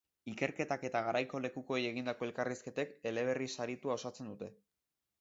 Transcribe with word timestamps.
Ikerketak 0.29 0.85
eta 0.89 1.01
garaiko 1.07 1.41
lekukoei 1.43 1.83
egindako 1.91 2.29
elkarrizketek 2.31 2.99
eleberri 3.13 3.53
saritua 3.59 4.03
osatzen 4.03 4.35
dute. 4.35 4.55